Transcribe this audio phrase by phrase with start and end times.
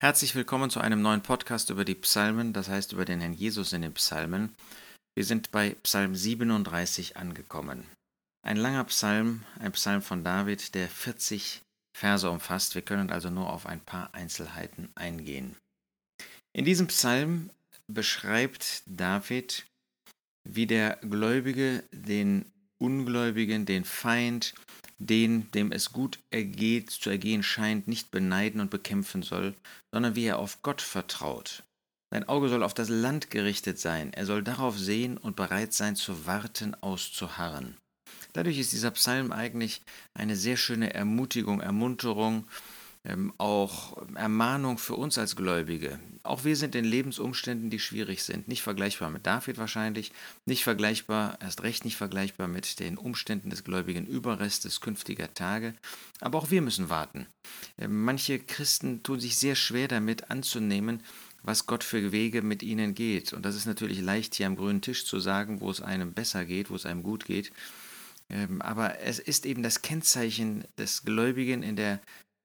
[0.00, 3.72] Herzlich willkommen zu einem neuen Podcast über die Psalmen, das heißt über den Herrn Jesus
[3.72, 4.54] in den Psalmen.
[5.16, 7.84] Wir sind bei Psalm 37 angekommen.
[8.46, 11.62] Ein langer Psalm, ein Psalm von David, der 40
[11.96, 12.76] Verse umfasst.
[12.76, 15.56] Wir können also nur auf ein paar Einzelheiten eingehen.
[16.52, 17.50] In diesem Psalm
[17.88, 19.66] beschreibt David,
[20.48, 24.54] wie der Gläubige den Ungläubigen, den Feind,
[24.98, 29.54] den, dem es gut ergeht, zu ergehen scheint, nicht beneiden und bekämpfen soll,
[29.92, 31.62] sondern wie er auf Gott vertraut.
[32.10, 35.94] Sein Auge soll auf das Land gerichtet sein, er soll darauf sehen und bereit sein
[35.94, 37.76] zu warten, auszuharren.
[38.32, 39.82] Dadurch ist dieser Psalm eigentlich
[40.14, 42.46] eine sehr schöne Ermutigung, Ermunterung,
[43.04, 45.98] ähm, auch Ermahnung für uns als Gläubige.
[46.22, 48.48] Auch wir sind in Lebensumständen, die schwierig sind.
[48.48, 50.12] Nicht vergleichbar mit David wahrscheinlich,
[50.46, 55.74] nicht vergleichbar, erst recht nicht vergleichbar mit den Umständen des gläubigen Überrestes künftiger Tage.
[56.20, 57.26] Aber auch wir müssen warten.
[57.78, 61.02] Ähm, manche Christen tun sich sehr schwer damit anzunehmen,
[61.42, 63.32] was Gott für Wege mit ihnen geht.
[63.32, 66.44] Und das ist natürlich leicht hier am grünen Tisch zu sagen, wo es einem besser
[66.44, 67.52] geht, wo es einem gut geht.
[68.28, 72.00] Ähm, aber es ist eben das Kennzeichen des Gläubigen in der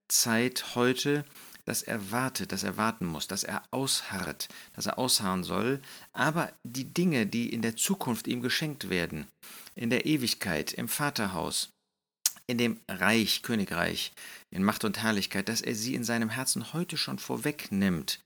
[0.07, 1.25] Zeit heute,
[1.65, 6.51] dass er wartet, dass er warten muss, dass er ausharrt, dass er ausharren soll, aber
[6.63, 9.27] die Dinge, die in der Zukunft ihm geschenkt werden,
[9.75, 11.69] in der Ewigkeit, im Vaterhaus,
[12.47, 14.11] in dem Reich, Königreich,
[14.51, 18.19] in Macht und Herrlichkeit, dass er sie in seinem Herzen heute schon vorwegnimmt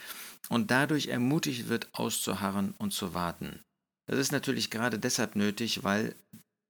[0.50, 3.59] und dadurch ermutigt wird, auszuharren und zu warten.
[4.08, 6.16] Das ist natürlich gerade deshalb nötig, weil,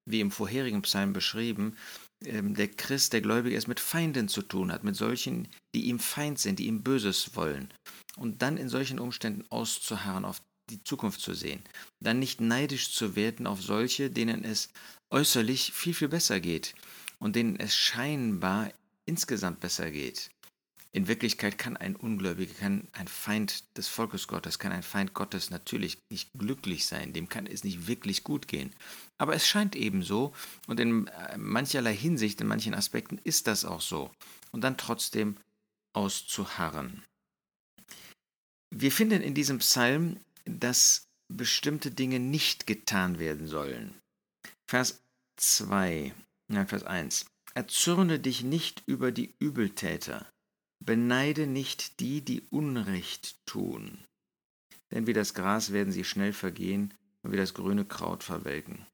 [0.05, 1.77] wie im vorherigen Psalm beschrieben,
[2.21, 6.39] der Christ, der Gläubige, es mit Feinden zu tun hat, mit solchen, die ihm Feind
[6.39, 7.71] sind, die ihm Böses wollen.
[8.15, 11.61] Und dann in solchen Umständen auszuharren, auf die Zukunft zu sehen.
[11.99, 14.69] Dann nicht neidisch zu werden auf solche, denen es
[15.09, 16.75] äußerlich viel, viel besser geht
[17.19, 18.71] und denen es scheinbar
[19.05, 20.29] insgesamt besser geht.
[20.91, 25.49] In Wirklichkeit kann ein Ungläubiger, kann ein Feind des Volkes Gottes, kann ein Feind Gottes
[25.49, 28.73] natürlich nicht glücklich sein, dem kann es nicht wirklich gut gehen.
[29.17, 30.33] Aber es scheint eben so
[30.67, 34.11] und in äh, mancherlei Hinsicht, in manchen Aspekten ist das auch so.
[34.51, 35.37] Und dann trotzdem
[35.93, 37.03] auszuharren.
[38.69, 43.93] Wir finden in diesem Psalm, dass bestimmte Dinge nicht getan werden sollen.
[44.69, 45.01] Vers
[45.37, 46.13] 2,
[46.47, 47.25] nein, Vers 1.
[47.53, 50.27] Erzürne dich nicht über die Übeltäter,
[50.79, 54.05] Beneide nicht die, die Unrecht tun,
[54.91, 56.93] denn wie das Gras werden sie schnell vergehen
[57.23, 58.85] und wie das grüne Kraut verwelken.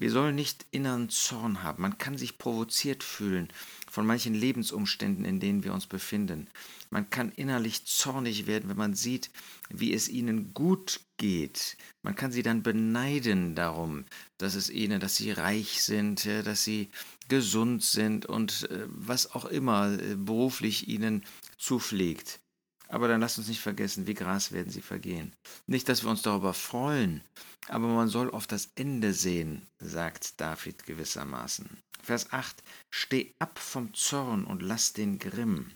[0.00, 1.82] Wir sollen nicht inneren Zorn haben.
[1.82, 3.48] Man kann sich provoziert fühlen
[3.90, 6.48] von manchen Lebensumständen, in denen wir uns befinden.
[6.88, 9.30] Man kann innerlich zornig werden, wenn man sieht,
[9.68, 11.76] wie es ihnen gut geht.
[12.02, 14.06] Man kann sie dann beneiden darum,
[14.38, 16.88] dass es ihnen, dass sie reich sind, dass sie
[17.30, 21.24] gesund sind und äh, was auch immer äh, beruflich ihnen
[21.56, 22.40] zupflegt.
[22.88, 25.34] Aber dann lasst uns nicht vergessen, wie Gras werden sie vergehen.
[25.66, 27.22] Nicht, dass wir uns darüber freuen,
[27.68, 31.68] aber man soll auf das Ende sehen, sagt David gewissermaßen.
[32.02, 32.62] Vers 8.
[32.90, 35.70] Steh ab vom Zorn und lass den Grimm.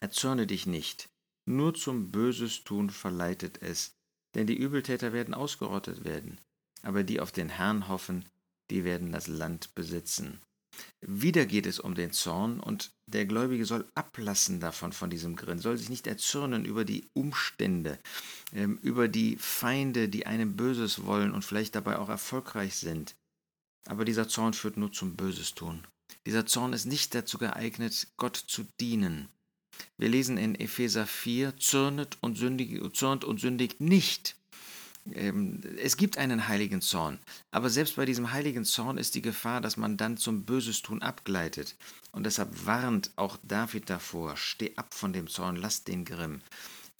[0.00, 1.10] Erzürne dich nicht,
[1.44, 3.94] nur zum Böses tun verleitet es,
[4.34, 6.40] denn die Übeltäter werden ausgerottet werden,
[6.82, 8.24] aber die auf den Herrn hoffen,
[8.70, 10.40] die werden das Land besitzen.
[11.00, 15.58] Wieder geht es um den Zorn und der Gläubige soll ablassen davon, von diesem Grin,
[15.58, 17.98] soll sich nicht erzürnen über die Umstände,
[18.52, 23.16] ähm, über die Feinde, die einem Böses wollen und vielleicht dabei auch erfolgreich sind.
[23.86, 25.86] Aber dieser Zorn führt nur zum Böses tun.
[26.26, 29.28] Dieser Zorn ist nicht dazu geeignet, Gott zu dienen.
[29.96, 34.36] Wir lesen in Epheser 4, zürnet und sündigt, zürnt und sündigt nicht.
[35.14, 37.18] Ähm, es gibt einen heiligen Zorn,
[37.50, 41.02] aber selbst bei diesem heiligen Zorn ist die Gefahr, dass man dann zum Böses tun
[41.02, 41.76] abgleitet.
[42.12, 46.40] Und deshalb warnt auch David davor, steh ab von dem Zorn, lass den Grimm.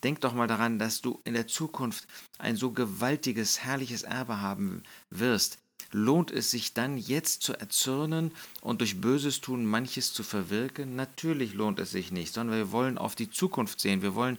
[0.03, 4.83] Denk doch mal daran, dass du in der Zukunft ein so gewaltiges, herrliches Erbe haben
[5.09, 5.59] wirst.
[5.91, 8.31] Lohnt es sich dann jetzt zu erzürnen
[8.61, 10.95] und durch Böses tun manches zu verwirken?
[10.95, 14.01] Natürlich lohnt es sich nicht, sondern wir wollen auf die Zukunft sehen.
[14.01, 14.37] Wir wollen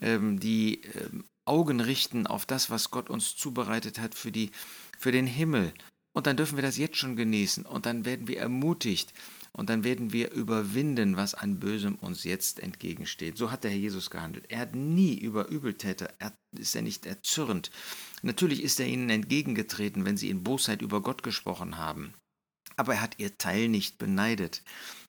[0.00, 4.50] ähm, die ähm, Augen richten auf das, was Gott uns zubereitet hat für, die,
[4.98, 5.72] für den Himmel.
[6.12, 9.12] Und dann dürfen wir das jetzt schon genießen und dann werden wir ermutigt
[9.50, 13.36] und dann werden wir überwinden, was an Bösem uns jetzt entgegensteht.
[13.36, 14.46] So hat der Herr Jesus gehandelt.
[14.48, 17.70] Er hat nie über Übeltäter, er ist er nicht erzürnt.
[18.22, 22.14] Natürlich ist er ihnen entgegengetreten, wenn sie in Bosheit über Gott gesprochen haben.
[22.76, 24.62] Aber er hat ihr Teil nicht beneidet.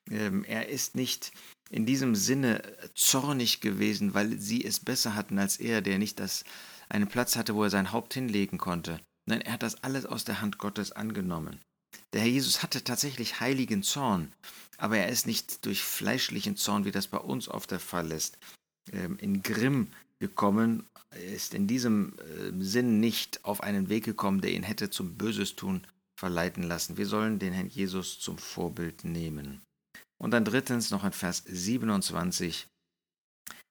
[0.10, 1.32] Ähm, er ist nicht
[1.70, 2.62] in diesem Sinne
[2.94, 6.44] zornig gewesen, weil sie es besser hatten als er, der nicht das,
[6.90, 9.00] einen Platz hatte, wo er sein Haupt hinlegen konnte.
[9.28, 11.60] Nein, er hat das alles aus der Hand Gottes angenommen.
[12.14, 14.32] Der Herr Jesus hatte tatsächlich heiligen Zorn,
[14.78, 18.38] aber er ist nicht durch fleischlichen Zorn, wie das bei uns oft der Fall ist,
[18.92, 19.88] ähm, in Grimm
[20.20, 20.86] gekommen,
[21.34, 25.56] ist in diesem äh, Sinn nicht auf einen Weg gekommen, der ihn hätte zum Böses
[25.56, 25.86] tun
[26.26, 26.98] verleiten lassen.
[26.98, 29.62] Wir sollen den Herrn Jesus zum Vorbild nehmen.
[30.20, 32.66] Und dann drittens noch in Vers 27.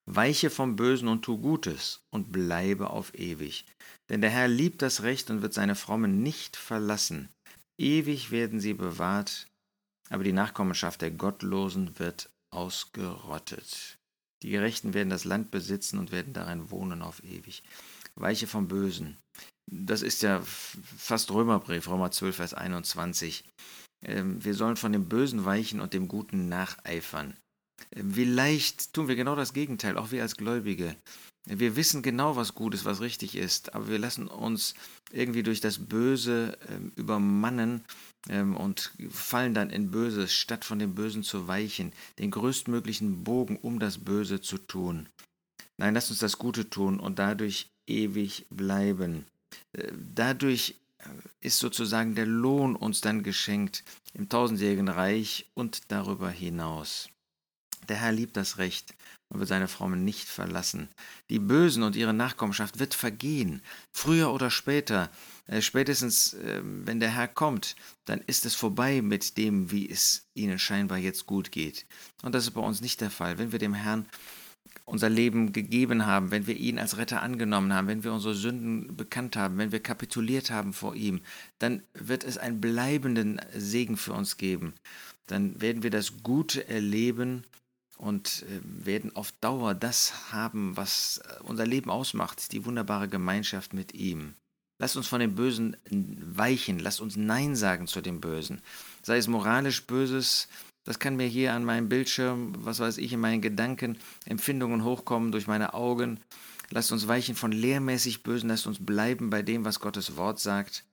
[0.09, 3.67] Weiche vom Bösen und tu Gutes und bleibe auf ewig.
[4.09, 7.29] Denn der Herr liebt das Recht und wird seine Frommen nicht verlassen.
[7.77, 9.49] Ewig werden sie bewahrt,
[10.09, 13.99] aber die Nachkommenschaft der Gottlosen wird ausgerottet.
[14.45, 17.65] Die Gerechten werden das Land besitzen und werden darin wohnen auf ewig.
[18.15, 19.17] Weiche vom Bösen.
[19.77, 23.45] Das ist ja fast Römerbrief, Römer 12, Vers 21.
[24.05, 27.37] Ähm, wir sollen von dem Bösen weichen und dem Guten nacheifern.
[27.93, 30.97] Ähm, wie leicht tun wir genau das Gegenteil, auch wir als Gläubige.
[31.47, 34.75] Wir wissen genau, was gut ist, was richtig ist, aber wir lassen uns
[35.13, 37.85] irgendwie durch das Böse ähm, übermannen
[38.31, 43.57] ähm, und fallen dann in Böses, statt von dem Bösen zu weichen, den größtmöglichen Bogen
[43.57, 45.09] um das Böse zu tun.
[45.77, 49.27] Nein, lasst uns das Gute tun und dadurch ewig bleiben.
[49.73, 51.05] Äh, dadurch äh,
[51.41, 57.09] ist sozusagen der Lohn uns dann geschenkt im tausendjährigen Reich und darüber hinaus.
[57.89, 58.95] Der Herr liebt das Recht
[59.29, 60.89] und wird seine Frommen nicht verlassen.
[61.29, 65.11] Die Bösen und ihre Nachkommenschaft wird vergehen, früher oder später.
[65.47, 70.27] Äh, spätestens, äh, wenn der Herr kommt, dann ist es vorbei mit dem, wie es
[70.35, 71.87] ihnen scheinbar jetzt gut geht.
[72.23, 73.39] Und das ist bei uns nicht der Fall.
[73.39, 74.07] Wenn wir dem Herrn
[74.85, 78.97] unser Leben gegeben haben, wenn wir ihn als Retter angenommen haben, wenn wir unsere Sünden
[78.97, 81.21] bekannt haben, wenn wir kapituliert haben vor ihm,
[81.59, 84.75] dann wird es einen bleibenden Segen für uns geben.
[85.27, 87.45] Dann werden wir das Gute erleben
[87.97, 93.73] und äh, werden auf Dauer das haben, was äh, unser Leben ausmacht, die wunderbare Gemeinschaft
[93.73, 94.35] mit ihm.
[94.79, 98.61] Lasst uns von dem Bösen weichen, lasst uns Nein sagen zu dem Bösen.
[99.03, 100.49] Sei es moralisch Böses,
[100.85, 105.33] das kann mir hier an meinem Bildschirm, was weiß ich, in meinen Gedanken, Empfindungen hochkommen
[105.33, 106.21] durch meine Augen.
[106.71, 110.85] Lasst uns weichen von lehrmäßig Bösen, lasst uns bleiben bei dem, was Gottes Wort sagt.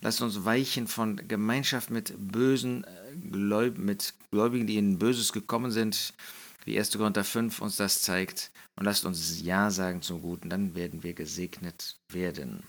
[0.00, 6.12] Lasst uns weichen von Gemeinschaft mit Bösen, äh, mit Gläubigen, die in Böses gekommen sind,
[6.64, 6.90] wie 1.
[6.98, 8.50] Korinther 5 uns das zeigt.
[8.74, 12.64] Und lasst uns Ja sagen zum Guten, dann werden wir gesegnet werden.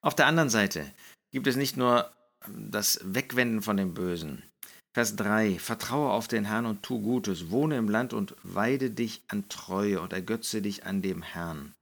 [0.00, 0.92] Auf der anderen Seite
[1.32, 2.12] gibt es nicht nur
[2.48, 4.42] das Wegwenden von dem Bösen,
[4.94, 5.58] Vers 3.
[5.58, 10.02] Vertraue auf den Herrn und tu Gutes, wohne im Land und weide dich an Treue
[10.02, 11.74] und ergötze dich an dem Herrn.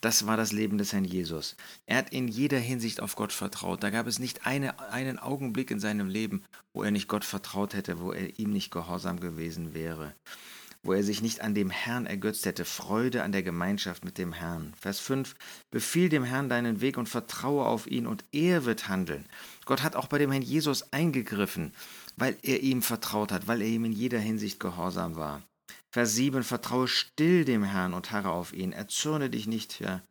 [0.00, 1.56] Das war das Leben des Herrn Jesus.
[1.86, 3.82] Er hat in jeder Hinsicht auf Gott vertraut.
[3.82, 7.74] Da gab es nicht eine, einen Augenblick in seinem Leben, wo er nicht Gott vertraut
[7.74, 10.14] hätte, wo er ihm nicht gehorsam gewesen wäre,
[10.84, 12.64] wo er sich nicht an dem Herrn ergötzt hätte.
[12.64, 14.72] Freude an der Gemeinschaft mit dem Herrn.
[14.80, 15.34] Vers 5.
[15.70, 19.26] Befiehl dem Herrn deinen Weg und vertraue auf ihn und er wird handeln.
[19.64, 21.72] Gott hat auch bei dem Herrn Jesus eingegriffen
[22.16, 25.42] weil er ihm vertraut hat, weil er ihm in jeder Hinsicht gehorsam war.
[25.90, 30.02] Vers 7, vertraue still dem Herrn und harre auf ihn, erzürne dich nicht, ja,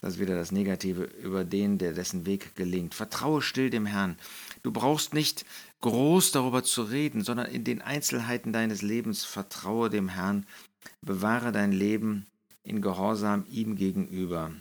[0.00, 2.92] das ist wieder das Negative, über den, der dessen Weg gelingt.
[2.92, 4.16] Vertraue still dem Herrn.
[4.64, 5.44] Du brauchst nicht
[5.82, 10.46] groß darüber zu reden, sondern in den Einzelheiten deines Lebens vertraue dem Herrn,
[11.02, 12.26] bewahre dein Leben
[12.62, 14.52] in Gehorsam ihm gegenüber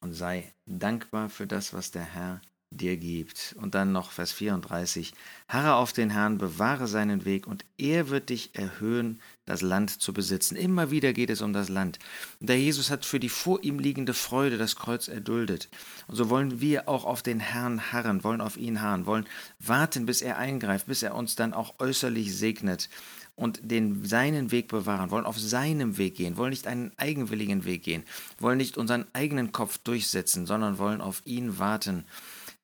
[0.00, 3.54] und sei dankbar für das, was der Herr dir gibt.
[3.60, 5.12] Und dann noch Vers 34.
[5.48, 10.12] Harre auf den Herrn, bewahre seinen Weg und er wird dich erhöhen, das Land zu
[10.12, 10.56] besitzen.
[10.56, 11.98] Immer wieder geht es um das Land.
[12.40, 15.68] Und der Jesus hat für die vor ihm liegende Freude das Kreuz erduldet.
[16.06, 19.26] Und so wollen wir auch auf den Herrn harren, wollen auf ihn harren, wollen
[19.58, 22.90] warten, bis er eingreift, bis er uns dann auch äußerlich segnet
[23.34, 27.84] und den seinen Weg bewahren, wollen auf seinem Weg gehen, wollen nicht einen eigenwilligen Weg
[27.84, 28.02] gehen,
[28.38, 32.04] wollen nicht unseren eigenen Kopf durchsetzen, sondern wollen auf ihn warten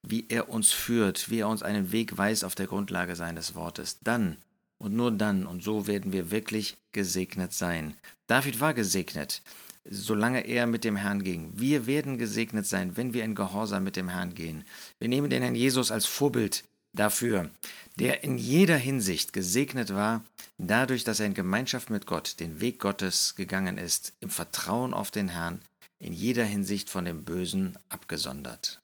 [0.06, 3.99] wie er uns führt, wie er uns einen Weg weist auf der Grundlage seines Wortes.
[4.02, 4.37] Dann
[4.78, 7.94] und nur dann und so werden wir wirklich gesegnet sein.
[8.26, 9.42] David war gesegnet,
[9.88, 11.52] solange er mit dem Herrn ging.
[11.54, 14.64] Wir werden gesegnet sein, wenn wir in Gehorsam mit dem Herrn gehen.
[14.99, 17.50] Wir nehmen den Herrn Jesus als Vorbild dafür,
[17.96, 20.25] der in jeder Hinsicht gesegnet war,
[20.58, 25.11] dadurch, dass er in Gemeinschaft mit Gott den Weg Gottes gegangen ist, im Vertrauen auf
[25.11, 25.61] den Herrn,
[25.99, 28.84] in jeder Hinsicht von dem Bösen abgesondert.